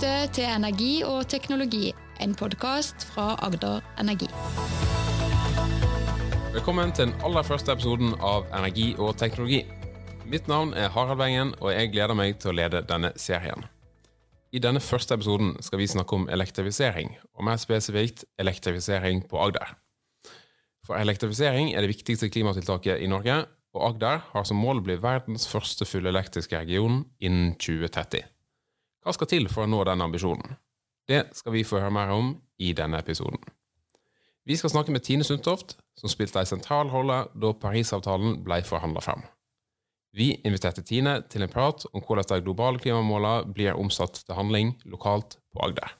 [0.00, 1.90] lytter til Energi og teknologi,
[2.24, 4.28] en podkast fra Agder Energi.
[6.54, 9.58] Velkommen til den aller første episoden av Energi og teknologi.
[10.24, 13.66] Mitt navn er Harald Wengen, og jeg gleder meg til å lede denne serien.
[14.56, 19.76] I denne første episoden skal vi snakke om elektrifisering, og mer spesifikt elektrifisering på Agder.
[20.86, 23.42] For elektrifisering er det viktigste klimatiltaket i Norge,
[23.76, 28.39] og Agder har som mål å bli verdens første fullelektriske region innen 2030.
[29.00, 30.58] Hva skal til for å nå den ambisjonen?
[31.08, 33.40] Det skal vi få høre mer om i denne episoden.
[34.44, 39.02] Vi skal snakke med Tine Sundtoft, som spilte ei sentral rolle da Parisavtalen ble forhandla
[39.04, 39.24] frem.
[40.16, 44.74] Vi inviterte Tine til en prat om hvordan de globale klimamålene blir omsatt til handling
[44.90, 45.96] lokalt på Agder.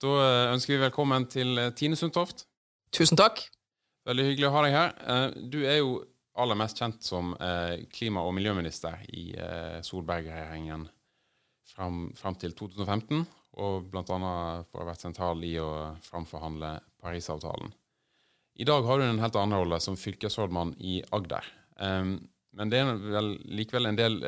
[0.00, 0.14] Da
[0.52, 2.46] ønsker vi velkommen til Tine Sundtoft.
[2.92, 3.42] Tusen takk.
[4.08, 5.34] Veldig hyggelig å ha deg her.
[5.52, 6.00] Du er jo
[6.40, 7.34] aller mest kjent som
[7.92, 9.30] klima- og miljøminister i
[9.86, 10.88] Solberg-regjeringen
[11.80, 13.22] fram, fram, til 2015,
[13.64, 14.04] og bl.a.
[14.04, 15.70] for å ha vært sentral i å
[16.04, 17.72] framforhandle Parisavtalen.
[18.60, 21.46] I dag har du en helt annen rolle som fylkesrådmann i Agder.
[21.80, 24.18] Men det er vel likevel en del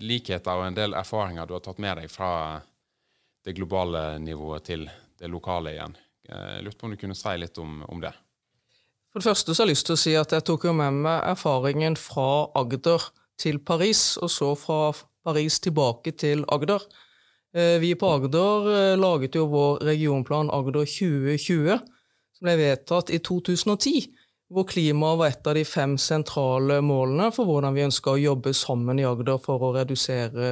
[0.00, 2.30] likheter og en del erfaringer du har tatt med deg fra
[3.44, 4.86] det globale nivået til
[5.20, 5.98] det lokale igjen.
[6.26, 8.14] Jeg lurte på om du kunne si litt om, om det?
[9.12, 11.02] For det første så har jeg lyst til å si at jeg tok jo med
[11.04, 14.80] meg erfaringen fra Agder til Paris, og så fra
[15.26, 16.86] Paris tilbake til Agder.
[17.82, 21.80] Vi på Agder laget jo vår regionplan Agder 2020,
[22.36, 24.06] som ble vedtatt i 2010,
[24.52, 28.52] hvor klima var et av de fem sentrale målene for hvordan vi ønska å jobbe
[28.54, 30.50] sammen i Agder for å redusere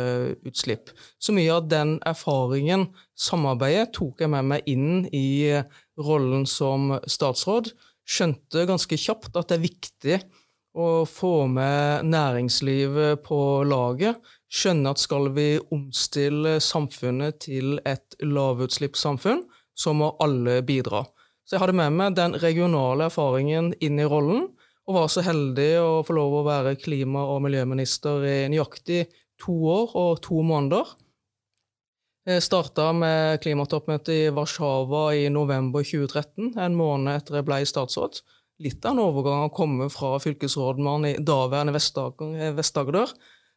[0.48, 0.90] utslipp.
[1.22, 5.52] Så mye av den erfaringen, samarbeidet, tok jeg med meg inn i
[6.00, 7.70] rollen som statsråd
[8.04, 10.18] skjønte ganske kjapt at det er viktig
[10.74, 13.38] å få med næringslivet på
[13.68, 14.18] laget.
[14.54, 19.42] Skjønne at skal vi omstille samfunnet til et lavutslippssamfunn,
[19.74, 21.02] så må alle bidra.
[21.44, 24.46] Så jeg hadde med meg den regionale erfaringen inn i rollen,
[24.86, 29.06] og var så heldig å få lov å være klima- og miljøminister i nøyaktig
[29.42, 30.94] to år og to måneder.
[32.24, 38.22] Jeg starta med klimatoppmøtet i Warszawa i november 2013, en måned etter jeg ble statsråd.
[38.64, 43.12] Litt av en overgang å komme fra fylkesrådmann i daværende Vest-Agder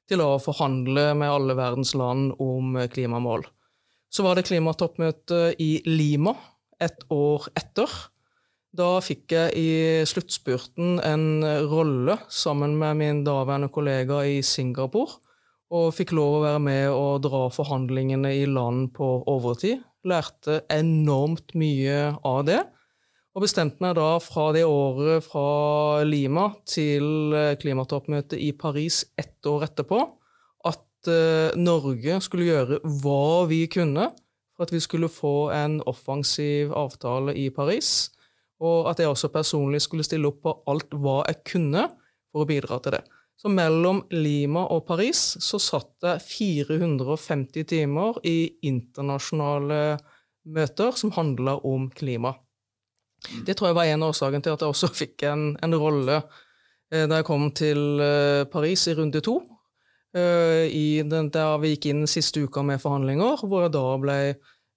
[0.08, 3.46] til å forhandle med alle verdens land om klimamål.
[4.10, 6.34] Så var det klimatoppmøte i Lima
[6.80, 7.92] et år etter.
[8.78, 9.70] Da fikk jeg i
[10.08, 15.20] sluttspurten en rolle sammen med min daværende kollega i Singapore
[15.74, 19.82] og fikk lov å være med og dra forhandlingene i land på overtid.
[20.08, 22.62] Lærte enormt mye av det.
[23.38, 29.68] Og bestemte meg da fra det året fra Lima til klimatoppmøtet i Paris ett år
[29.68, 30.00] etterpå
[30.66, 31.10] at
[31.62, 34.08] Norge skulle gjøre hva vi kunne
[34.58, 38.10] for at vi skulle få en offensiv avtale i Paris,
[38.58, 41.84] og at jeg også personlig skulle stille opp på alt hva jeg kunne
[42.32, 43.04] for å bidra til det.
[43.38, 50.00] Så mellom Lima og Paris så satt jeg 450 timer i internasjonale
[50.50, 52.34] møter som handla om klima.
[53.46, 56.22] Det tror jeg var en av årsakene til at jeg også fikk en, en rolle
[56.88, 58.00] da jeg kom til
[58.48, 59.34] Paris i runde to.
[60.16, 64.16] I den, der vi gikk inn siste uka med forhandlinger, hvor jeg da ble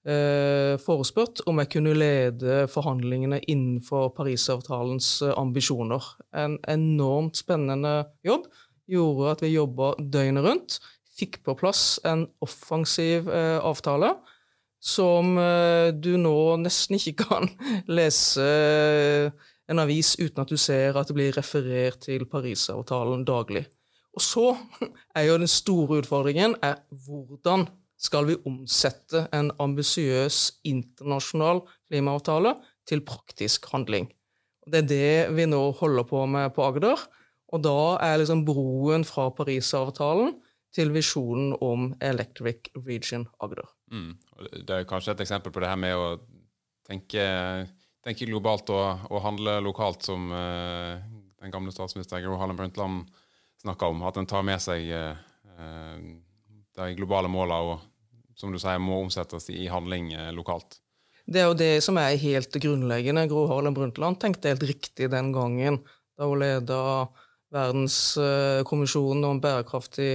[0.09, 6.05] eh, forespurt om jeg kunne lede forhandlingene innenfor Parisavtalens ambisjoner.
[6.37, 8.49] En enormt spennende jobb.
[8.91, 10.81] Gjorde at vi jobba døgnet rundt.
[11.19, 14.15] Fikk på plass en offensiv eh, avtale
[14.81, 17.51] som eh, du nå nesten ikke kan
[17.91, 18.47] lese
[19.71, 23.67] en avis uten at du ser at det blir referert til Parisavtalen daglig.
[24.17, 24.47] Og så
[25.17, 27.69] er jo den store utfordringen er hvordan
[28.01, 31.61] skal vi omsette en ambisiøs internasjonal
[31.91, 32.55] klimaavtale
[32.89, 34.09] til praktisk handling.
[34.65, 37.01] Det er det vi nå holder på med på Agder.
[37.51, 40.33] Og da er liksom broen fra Parisavtalen
[40.75, 43.67] til visjonen om Electric Region Agder.
[43.91, 44.15] Mm.
[44.67, 46.11] Det er kanskje et eksempel på det her med å
[46.87, 47.25] tenke,
[48.05, 50.99] tenke globalt og, og, handle lokalt, som uh,
[51.43, 53.09] den gamle statsministeren Gro Harlem Brundtland
[53.63, 54.05] snakka om.
[54.07, 56.05] At en tar med seg uh,
[56.79, 57.79] de globale måla og
[58.41, 60.79] som du sier, må omsettes i handling uh, lokalt.
[61.31, 63.27] Det er jo det som er helt grunnleggende.
[63.31, 65.83] Gro Harlem Brundtland tenkte helt riktig den gangen
[66.19, 66.81] da hun leda
[67.55, 70.11] Verdenskommisjonen om bærekraftig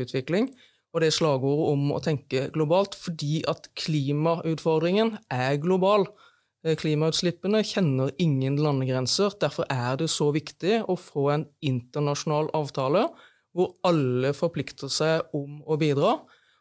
[0.00, 0.50] utvikling.
[0.90, 6.08] Og det er slagordet om å tenke globalt, fordi at klimautfordringen er global.
[6.60, 9.36] Klimautslippene kjenner ingen landegrenser.
[9.40, 13.06] Derfor er det så viktig å få en internasjonal avtale
[13.56, 16.18] hvor alle forplikter seg om å bidra.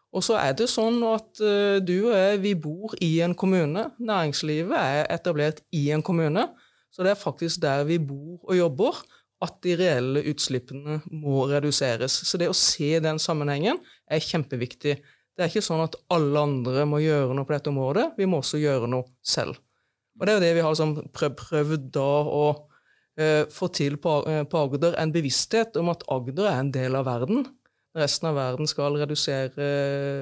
[0.09, 3.89] Og så er det sånn at uh, du og jeg, vi bor i en kommune.
[4.01, 6.47] Næringslivet er etablert i en kommune.
[6.89, 9.03] Så det er faktisk der vi bor og jobber,
[9.43, 12.17] at de reelle utslippene må reduseres.
[12.27, 14.97] Så det å se den sammenhengen er kjempeviktig.
[14.99, 18.09] Det er ikke sånn at alle andre må gjøre noe på dette området.
[18.19, 19.61] Vi må også gjøre noe selv.
[20.19, 24.43] Og det er jo det vi har liksom prøvd da å uh, få til uh,
[24.43, 27.47] på Agder, en bevissthet om at Agder er en del av verden
[27.97, 29.69] resten av verden skal redusere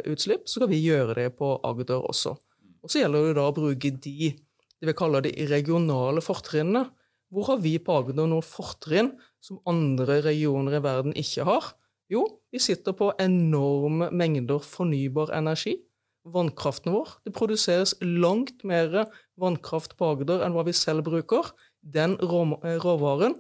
[0.08, 2.36] utslipp, så skal vi gjøre det på Agder også.
[2.84, 4.34] Og Så gjelder det da å bruke de
[4.78, 6.86] det vi kaller de regionale fortrinnene.
[7.34, 9.12] Hvor har vi på Agder noen fortrinn
[9.44, 11.74] som andre regioner i verden ikke har?
[12.12, 15.76] Jo, vi sitter på enorme mengder fornybar energi.
[16.28, 17.18] Vannkraften vår.
[17.24, 19.06] Det produseres langt mer
[19.40, 21.52] vannkraft på Agder enn hva vi selv bruker.
[21.84, 23.38] Den råvaren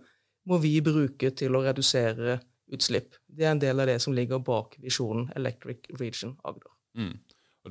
[0.47, 2.39] må vi bruke til å redusere
[2.71, 3.15] utslipp.
[3.27, 6.71] Det er en del av det som ligger bak visjonen Electric Region Agder.
[6.97, 7.15] Mm.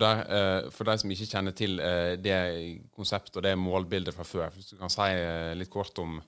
[0.01, 2.39] Der, eh, For de som ikke kjenner til eh, det
[2.95, 6.19] konseptet og det målbildet fra før, hvis du kan si eh, litt kort om,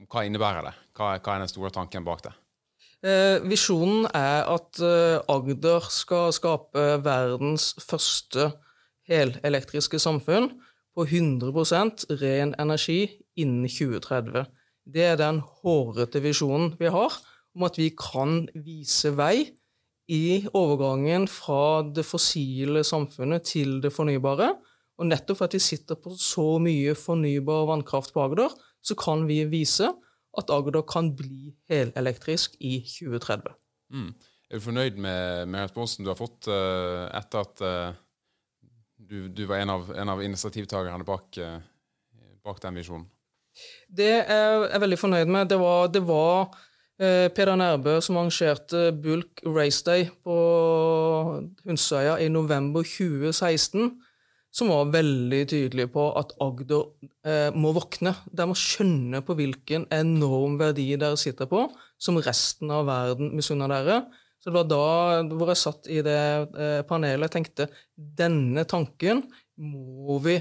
[0.00, 0.74] om hva innebærer det?
[0.96, 2.34] Hva, hva, er den store tanken bak det?
[3.44, 4.78] Visjonen er at
[5.28, 8.46] Agder skal skape verdens første
[9.10, 10.46] helelektriske samfunn
[10.96, 13.02] på 100% ren energi
[13.36, 14.46] innen 2030.
[14.88, 17.18] Det er den hårete visjonen vi har
[17.54, 19.50] om at vi kan vise vei
[20.12, 24.50] i overgangen fra det fossile samfunnet til det fornybare.
[25.00, 28.52] Og nettopp for at vi sitter på så mye fornybar vannkraft på Agder,
[28.84, 29.88] så kan vi vise
[30.38, 33.54] at Agder kan bli helelektrisk i 2030.
[33.94, 34.12] Mm.
[34.50, 37.96] Er du fornøyd med, med, responsen du har fått uh, etter at uh,
[38.94, 41.58] du, du, var en av, en av initiativtakerne bak, uh,
[42.44, 43.08] bak, den visjonen?
[43.88, 45.50] Det er jeg veldig fornøyd med.
[45.50, 46.54] Det var, det var
[46.94, 50.34] Peder Nærbø som arrangerte Bulk Race Day på
[51.66, 53.88] Hunsøya i november 2016,
[54.54, 56.84] som var veldig tydelig på at Agder
[57.26, 58.12] eh, må våkne.
[58.30, 61.64] De må skjønne på hvilken enorm verdi dere sitter på,
[61.98, 63.98] som resten av verden misunner dere.
[64.38, 67.66] Så det var da hvor jeg satt i det eh, panelet og tenkte
[67.96, 69.24] denne tanken
[69.58, 70.38] må vi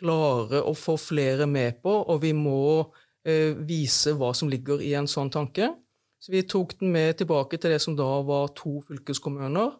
[0.00, 2.88] klare å få flere med på, og vi må
[3.28, 5.68] eh, vise hva som ligger i en sånn tanke.
[6.20, 9.72] Så vi tok den med tilbake til det som da var to fylkeskommuner.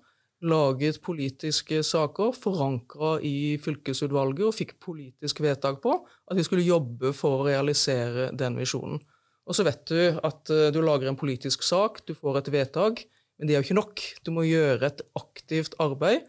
[0.48, 7.12] Laget politiske saker, forankra i fylkesutvalget og fikk politisk vedtak på at vi skulle jobbe
[7.16, 9.02] for å realisere den visjonen.
[9.44, 13.04] Og så vet du at eh, du lager en politisk sak, du får et vedtak,
[13.36, 14.04] men det er jo ikke nok.
[14.24, 16.24] Du må gjøre et aktivt arbeid.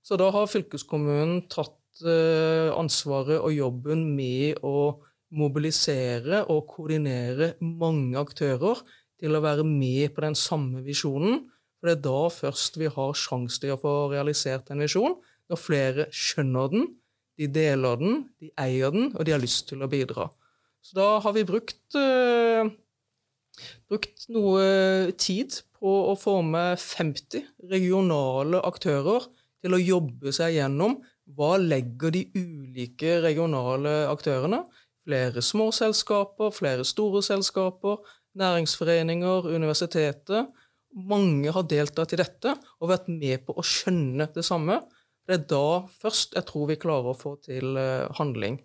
[0.00, 5.02] Så da har fylkeskommunen tatt eh, ansvaret og jobben med å
[5.36, 8.80] mobilisere og koordinere mange aktører
[9.20, 11.44] til å være med på den samme visjonen.
[11.78, 15.16] For det er da først vi har sjanse til å få realisert en visjon,
[15.50, 16.86] når flere skjønner den,
[17.40, 20.28] de deler den, de eier den, og de har lyst til å bidra.
[20.84, 22.68] Så da har vi brukt, uh,
[23.88, 29.28] brukt noe tid på å forme 50 regionale aktører
[29.60, 31.00] til å jobbe seg gjennom
[31.36, 34.64] hva legger de ulike regionale aktørene
[35.08, 37.96] Flere små selskaper, flere store selskaper,
[38.38, 40.50] næringsforeninger, universitetet.
[40.90, 44.80] Mange har deltatt i dette og vært med på å skjønne det samme.
[45.26, 48.58] Det er da først jeg tror vi klarer å få til eh, handling.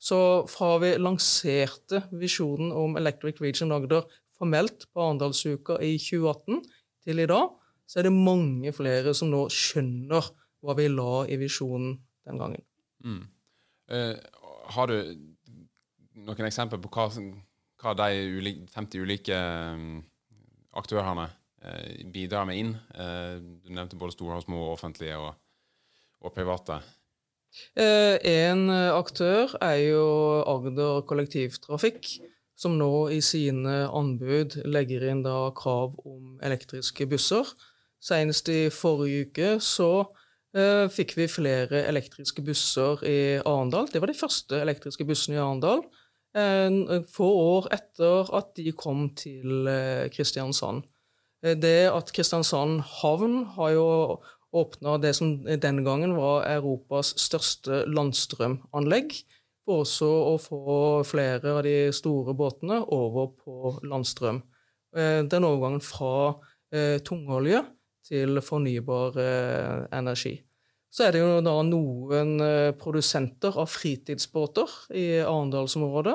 [0.00, 0.18] Så
[0.48, 4.04] fra vi lanserte visjonen om Electric Region Agder
[4.36, 6.60] formelt på Arendalsuka i 2018
[7.06, 7.54] til i dag,
[7.86, 10.28] så er det mange flere som nå skjønner
[10.64, 11.94] hva vi la i visjonen
[12.26, 12.64] den gangen.
[13.04, 13.22] Mm.
[13.92, 14.16] Uh,
[14.74, 14.96] har du
[16.26, 17.08] noen eksempler på hva
[17.82, 19.40] hva de ulike, 50 ulike
[19.76, 19.98] um,
[20.76, 21.26] aktørene
[21.64, 22.74] eh, bidrar med inn.
[22.96, 25.34] Eh, du nevnte både store og små, offentlige og,
[26.24, 26.80] og private.
[27.76, 30.06] Eh, en aktør er jo
[30.44, 32.10] Agder kollektivtrafikk,
[32.56, 35.24] som nå i sine anbud legger inn
[35.56, 37.48] krav om elektriske busser.
[38.00, 39.90] Senest i forrige uke så
[40.56, 43.88] eh, fikk vi flere elektriske busser i Arendal.
[43.92, 45.84] Det var de første elektriske bussene i Arendal
[47.10, 50.84] få år etter at de kom til eh, Kristiansand.
[51.44, 53.86] Eh, det at Kristiansand havn har jo
[54.56, 59.16] åpna det som den gangen var Europas største landstrømanlegg,
[59.66, 60.66] for også å få
[61.08, 64.42] flere av de store båtene over på landstrøm.
[64.96, 66.36] Eh, den overgangen fra
[67.06, 67.60] tungolje
[68.04, 69.14] til fornybar
[69.94, 70.32] energi.
[70.96, 76.14] Så er det jo da noen eh, produsenter av fritidsbåter i Arendalsområdet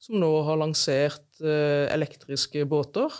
[0.00, 3.12] som nå har lansert eh, elektriske båter.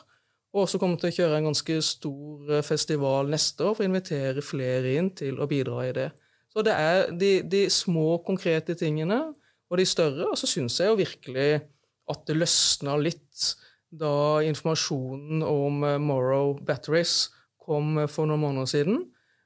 [0.52, 3.90] Og også kommer til å kjøre en ganske stor eh, festival neste år for å
[3.90, 6.08] invitere flere inn til å bidra i det.
[6.52, 9.20] Så det er de, de små, konkrete tingene
[9.68, 10.32] og de større.
[10.32, 11.50] Og så syns jeg jo virkelig
[12.08, 13.52] at det løsna litt
[13.92, 17.26] da informasjonen om Morrow Batteries
[17.60, 19.02] kom for noen måneder siden,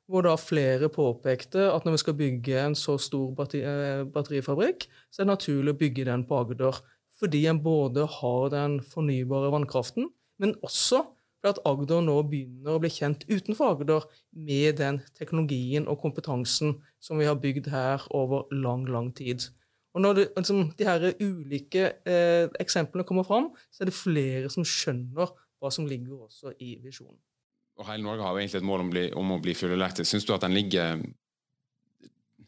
[0.07, 5.23] hvor da flere påpekte at når vi skal bygge en så stor eh, batterifabrikk, så
[5.23, 6.79] er det naturlig å bygge den på Agder.
[7.17, 11.03] Fordi en både har den fornybare vannkraften, men også
[11.37, 16.79] fordi at Agder nå begynner å bli kjent utenfor Agder med den teknologien og kompetansen
[17.03, 19.49] som vi har bygd her over lang, lang tid.
[19.97, 24.51] Og når det, liksom, de her ulike eh, eksemplene kommer fram, så er det flere
[24.53, 27.17] som skjønner hva som ligger også i visjonen.
[27.77, 30.09] Og Hele Norge har jo egentlig et mål om, bli, om å bli fullelektrisk.
[30.09, 31.03] Syns du at den ligger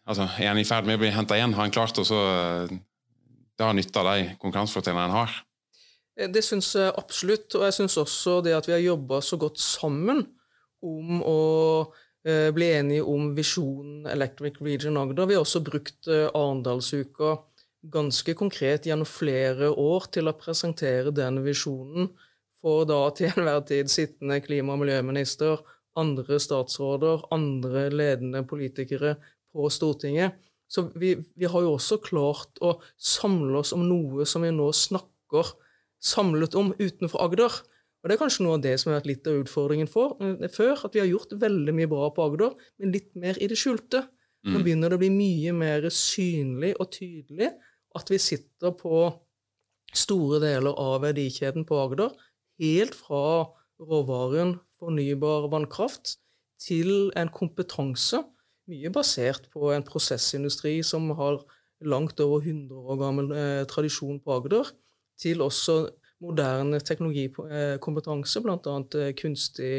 [0.08, 1.52] altså, Er den i ferd med å bli henta igjen?
[1.56, 5.38] Har han klart å dra nytte av de konkurransefortrinnene han har?
[6.32, 7.52] Det syns jeg absolutt.
[7.58, 10.25] Og jeg syns også det at vi har jobba så godt sammen
[10.80, 11.38] om å
[12.28, 15.26] Eh, bli enige om visjonen Electric Region Agder.
[15.26, 17.37] Vi har også brukt eh, Arendalsuka
[17.88, 22.11] ganske konkret gjennom flere år til å presentere den visjonen
[22.62, 25.62] for da til enhver tid sittende klima- og miljøminister,
[25.98, 29.16] andre statsråder, andre ledende politikere
[29.52, 30.36] på Stortinget.
[30.68, 34.68] Så vi, vi, har jo også klart å samle oss om noe som vi nå
[34.76, 35.54] snakker
[36.04, 37.54] samlet om utenfor Agder.
[37.98, 40.48] Og Det er kanskje noe av det som har vært litt av utfordringen for, eh,
[40.52, 40.84] før.
[40.84, 44.04] At vi har gjort veldig mye bra på Agder, men litt mer i det skjulte.
[44.46, 44.62] Nå mm.
[44.62, 47.50] begynner det å bli mye mer synlig og tydelig
[47.98, 49.08] at vi sitter på
[49.96, 52.12] store deler av verdikjeden på Agder,
[52.58, 53.22] helt fra
[53.78, 56.16] råvaren fornybar vannkraft
[56.62, 58.22] til en kompetanse,
[58.68, 61.40] mye basert på en prosessindustri som har
[61.86, 64.72] langt over 100 år gammel eh, tradisjon på Agder,
[65.18, 65.86] til også
[66.22, 68.76] moderne teknologikompetanse, bl.a.
[68.98, 69.72] Eh, kunstig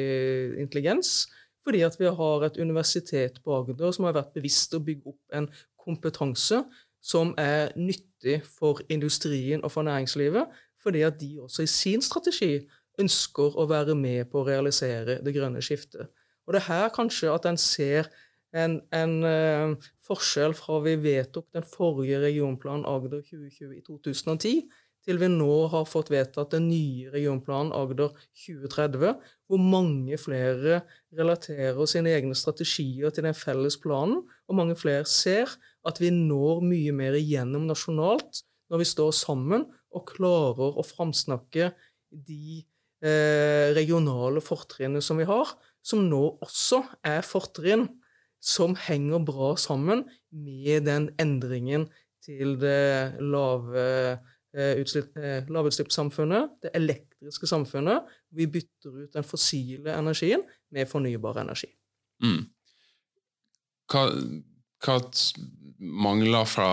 [0.60, 1.28] intelligens.
[1.64, 5.36] Fordi at vi har et universitet på Agder som har vært bevisst å bygge opp
[5.36, 6.64] en kompetanse
[7.04, 10.48] som er nyttig for industrien og for næringslivet,
[10.84, 12.56] fordi at de også i sin strategi
[13.00, 16.10] ønsker å være med på å realisere det grønne skiftet.
[16.48, 18.10] Og det er her kanskje at en ser
[18.58, 24.64] en, en uh, forskjell fra vi vedtok den forrige regionplanen Agder 2020 i 2010,
[25.06, 29.14] til vi nå har fått vedtatt den nye regionplanen Agder 2030,
[29.48, 30.82] hvor mange flere
[31.16, 35.54] relaterer sine egne strategier til den felles planen, og mange flere ser
[35.88, 39.66] at vi når mye mer igjennom nasjonalt når vi står sammen
[39.96, 41.72] og klarer å framsnakke
[42.10, 42.62] de
[43.04, 47.88] eh, regionale fortrinnene som vi har, som nå også er fortrinn
[48.40, 51.90] som henger bra sammen med den endringen
[52.24, 54.20] til det lave
[54.54, 58.02] Eh, eh, lavutslippssamfunnet, det elektriske samfunnet.
[58.30, 60.42] Vi bytter ut den fossile energien
[60.72, 61.70] med fornybar energi.
[62.24, 62.48] Mm.
[63.92, 64.08] Hva,
[64.86, 64.98] hva,
[65.80, 66.70] mangler fra,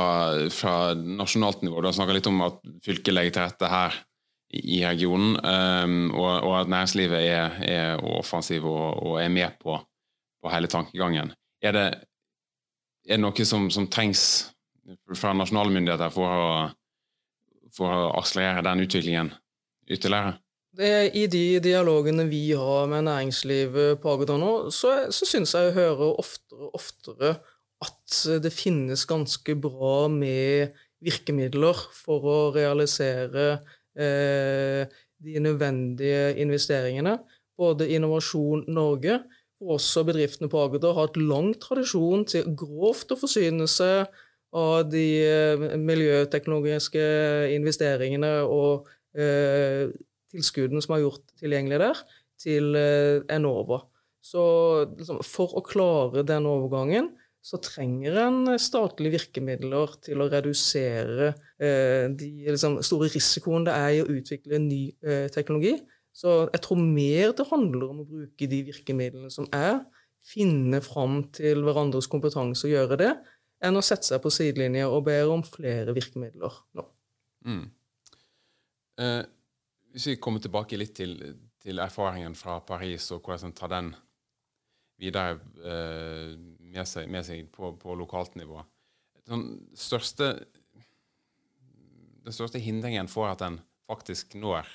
[0.53, 1.81] fra, nasjonalt nivå?
[1.81, 3.99] Du har snakka litt om at fylket legger til rette her
[4.57, 9.75] i regionen, um, og, og, at næringslivet er, er offensiv og, og, er med på,
[10.43, 11.35] på hele tankegangen.
[11.63, 11.87] Er det,
[13.07, 14.23] er det noe som, som trengs
[15.19, 16.51] fra nasjonale myndigheter for å
[17.77, 19.33] for å akselerere den utviklingen
[19.91, 20.37] ytterligere?
[20.77, 25.77] I de dialogene vi har med næringslivet på Agder nå, så, så syns jeg å
[25.77, 27.31] høre oftere og oftere
[27.87, 33.49] at det finnes ganske bra med virkemidler for å realisere
[33.97, 34.85] eh,
[35.23, 37.17] de nødvendige investeringene.
[37.57, 39.21] Både Innovasjon Norge
[39.63, 44.11] og også bedriftene på Agder har hatt lang tradisjon til grovt å forsyne seg
[44.57, 47.03] av de eh, miljøteknologiske
[47.57, 49.89] investeringene og eh,
[50.33, 52.03] tilskuddene som er gjort tilgjengelig der,
[52.41, 53.83] til eh, Enova.
[54.25, 54.43] Så
[54.97, 57.13] liksom, for å klare den overgangen
[57.47, 61.29] så trenger en statlige virkemidler til å redusere
[61.63, 65.77] eh, de liksom, store risikoene det er i å utvikle ny eh, teknologi.
[66.17, 69.85] Så jeg tror mer det handler om å bruke de virkemidlene som er,
[70.27, 73.13] finne fram til hverandres kompetanse og gjøre det,
[73.63, 76.87] enn å sette seg på sidelinja og be om flere virkemidler nå.
[77.47, 77.63] Mm.
[79.05, 79.23] Eh,
[79.95, 81.15] hvis vi kommer tilbake litt til,
[81.63, 83.95] til, erfaringen fra Paris, og hvordan en tar den
[84.99, 86.35] videre eh,
[86.77, 88.61] med, seg, med seg, på, på lokalt nivå
[89.27, 90.35] Den største,
[92.27, 94.67] den største hindringen for at en faktisk når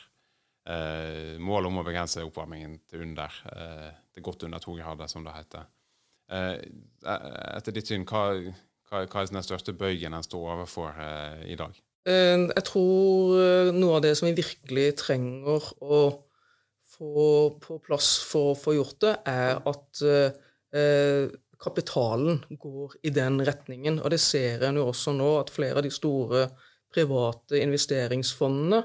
[0.67, 5.25] eh, målet om å begrense oppvarmingen til under, eh, til godt under to grader, som
[5.25, 5.70] det heter.
[6.31, 6.58] Eh,
[7.58, 8.25] etter ditt syn, hva,
[8.89, 11.75] hva, hva er den største bøygen en står overfor eh, i dag?
[12.08, 16.01] Eh, jeg tror eh, noe av det som vi virkelig trenger å
[16.91, 17.27] få
[17.62, 21.29] på plass for å få gjort det, er at eh,
[21.62, 24.00] kapitalen går i den retningen.
[24.01, 26.48] Og det ser en jo også nå, at flere av de store
[26.91, 28.82] private investeringsfondene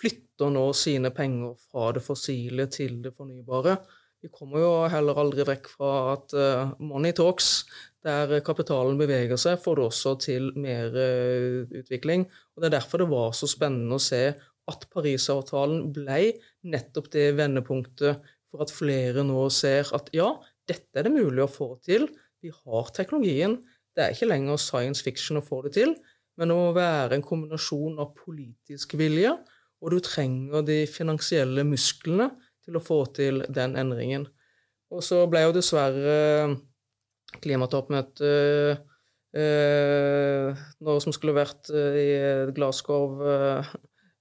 [0.00, 3.76] flytter nå sine penger fra det fossile til det fornybare.
[4.24, 7.66] Vi kommer jo heller aldri vekk fra at uh, money talks.
[8.04, 12.24] Der kapitalen beveger seg, får det også til mer uh, utvikling.
[12.56, 14.24] Og Det er derfor det var så spennende å se
[14.64, 16.32] at Parisavtalen ble
[16.72, 20.30] nettopp det vendepunktet for at flere nå ser at ja,
[20.68, 22.08] dette er det mulig å få til.
[22.42, 23.58] Vi har teknologien.
[23.94, 25.94] Det er ikke lenger science fiction å få det til,
[26.38, 29.36] men det må være en kombinasjon av politisk vilje,
[29.84, 32.30] og du trenger de finansielle musklene
[32.64, 34.26] til å få til den endringen.
[34.90, 36.16] Og så ble jo dessverre
[37.42, 38.82] klimatoppmøtet
[39.34, 42.08] eh, noe som skulle vært eh, i
[42.56, 43.74] Glasgow, eh,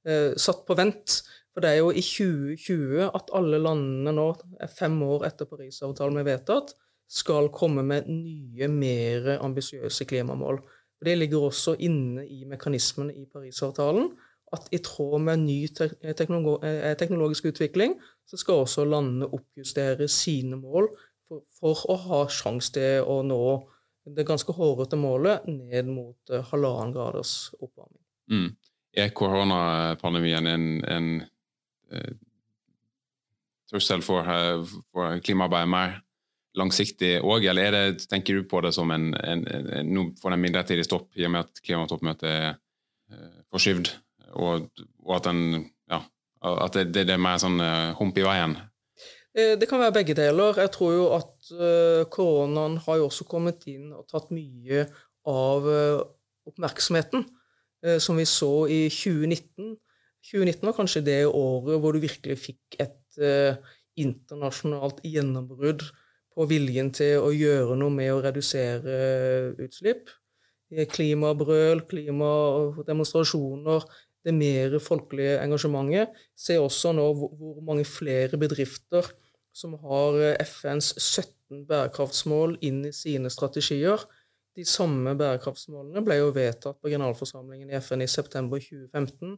[0.08, 1.22] eh, satt på vent.
[1.54, 4.28] For det er jo i 2020 at alle landene nå,
[4.74, 6.74] fem år etter Parisavtalen ble vedtatt,
[7.14, 10.64] skal komme med nye, mer ambisiøse klimamål.
[11.04, 14.10] Det ligger også inne i mekanismene i Parisavtalen
[14.54, 16.14] at i tråd med ny eh,
[16.98, 17.96] teknologisk utvikling,
[18.26, 20.90] så skal også landene oppjustere sine mål
[21.28, 23.44] for, for å ha sjanse til å nå
[24.14, 28.02] det ganske hårete målet ned mot halvannen graders oppvarming.
[28.32, 28.50] Mm.
[28.94, 31.08] Er koronapandemien en, en
[33.74, 36.00] trussel for, uh, for klimaarbeidet mer
[36.58, 40.86] langsiktig òg, eller det, tenker du på det som en, en, en, en, en midlertidig
[40.86, 43.96] stopp i og med at klimatoppmøtet er uh, forskyvd?
[44.34, 44.70] og,
[45.06, 46.00] og at, den, ja,
[46.42, 47.60] at det, det, det, er mer sånn
[48.00, 48.56] hump i veien?
[49.38, 50.58] Eh, det kan være begge deler.
[50.58, 51.52] Jeg tror jo at
[52.10, 54.88] koronaen har jo også kommet inn og tatt mye
[55.30, 55.70] av
[56.50, 57.28] oppmerksomheten
[58.02, 59.76] som vi så i 2019.
[60.24, 63.20] 2019 var kanskje det året hvor du virkelig fikk et
[64.00, 65.84] internasjonalt gjennombrudd
[66.34, 68.96] på viljen til å gjøre noe med å redusere
[69.62, 70.10] utslipp.
[70.90, 73.86] Klimabrøl, klimademonstrasjoner,
[74.24, 76.16] det mer folkelige engasjementet.
[76.36, 79.08] Se også nå hvor mange flere bedrifter
[79.54, 84.02] som har eh, FNs 17 bærekraftsmål inn i sine strategier.
[84.58, 89.36] De samme bærekraftsmålene ble jo vedtatt på generalforsamlingen i FN i september 2015,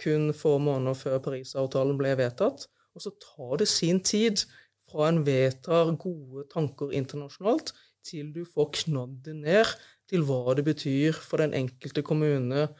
[0.00, 2.66] kun få måneder før Parisavtalen ble vedtatt.
[2.96, 4.44] Og så tar det sin tid
[4.90, 7.74] fra en vedtar gode tanker internasjonalt,
[8.06, 9.74] til du får knadd det ned
[10.10, 12.70] til hva det betyr for den enkelte kommune,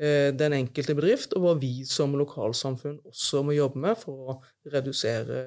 [0.00, 4.36] Eh, den enkelte bedrift, og hva vi som lokalsamfunn også må jobbe med for å
[4.72, 5.42] redusere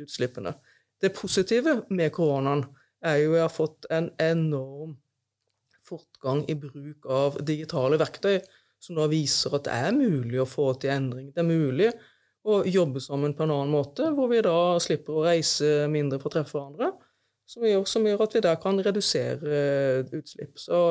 [0.00, 0.54] utslippene.
[0.96, 2.62] Det positive med koronaen
[3.04, 4.94] er jo at vi har fått en enorm
[5.84, 8.38] fortgang i bruk av digitale verktøy,
[8.82, 11.30] som da viser at det er mulig å få til endring.
[11.30, 11.90] Det er mulig
[12.42, 16.32] å jobbe sammen på en annen måte, hvor vi da slipper å reise mindre for
[16.32, 16.90] å treffe hverandre,
[17.46, 19.62] som gjør, som gjør at vi der kan redusere
[20.18, 20.58] utslipp.
[20.58, 20.82] Så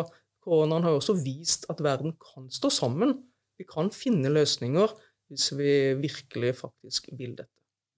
[0.41, 3.17] Koronaen har også vist at verden kan stå sammen.
[3.60, 4.93] Vi kan finne løsninger
[5.32, 7.51] hvis vi virkelig faktisk vil dette.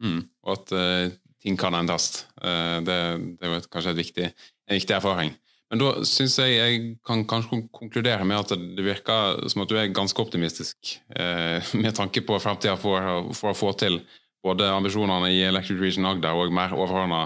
[0.04, 2.26] Mm, og at uh, ting kan endres.
[2.42, 2.98] Uh, det,
[3.40, 4.28] det, er kanskje viktig,
[4.68, 5.34] en viktig erfaring.
[5.74, 9.80] Men da syns jeg jeg kan kanskje konkludere med at det virker som at du
[9.82, 13.98] er ganske optimistisk eh, med tanke på framtida for, for, å få til
[14.46, 17.24] både ambisjonene i Electric Region Agder og mer overordna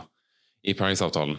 [0.63, 1.35] i Parisavtalen.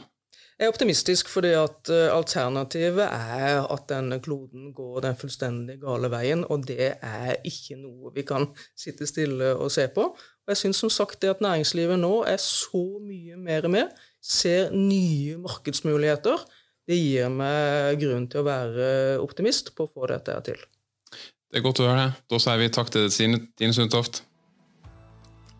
[0.58, 6.12] Jeg er optimistisk fordi at eh, alternativet er at denne kloden går den fullstendig gale
[6.12, 10.10] veien, og det er ikke noe vi kan sitte stille og se på.
[10.12, 14.74] Og jeg syns som sagt det at næringslivet nå er så mye mer med, ser
[14.76, 16.44] nye markedsmuligheter,
[16.88, 18.86] det gir meg grunn til å være
[19.20, 20.60] optimist på å få dette her til.
[21.48, 22.06] Det er godt å høre.
[22.28, 24.22] Da sier vi takk til Tine Sundtoft.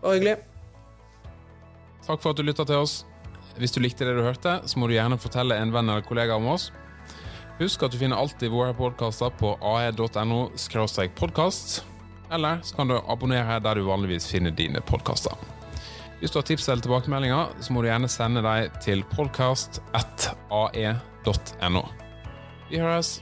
[0.01, 0.37] Bare hyggelig.
[2.07, 3.03] Takk for at du lytta til oss.
[3.59, 6.37] Hvis du likte det du hørte, så må du gjerne fortelle en venn eller kollega
[6.39, 6.71] om oss.
[7.59, 10.41] Husk at du finner alltid våre podkaster på ae.no
[11.19, 11.85] podkast,
[12.31, 15.33] eller så kan du abonnere der du vanligvis finner dine podkaster.
[16.21, 21.18] Hvis du har tips eller tilbakemeldinger, så må du gjerne sende dem til podkast.ae.no.
[22.71, 23.19] Vi høres!